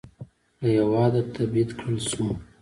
[0.61, 2.25] له هېواده تبعید کړل شو.